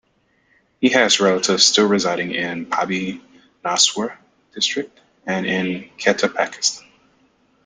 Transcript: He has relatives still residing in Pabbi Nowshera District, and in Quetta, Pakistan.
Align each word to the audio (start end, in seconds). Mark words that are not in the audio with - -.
He 0.79 0.89
has 0.89 1.19
relatives 1.19 1.63
still 1.63 1.87
residing 1.87 2.31
in 2.31 2.65
Pabbi 2.65 3.19
Nowshera 3.63 4.17
District, 4.55 4.99
and 5.27 5.45
in 5.45 5.91
Quetta, 6.01 6.27
Pakistan. 6.27 6.89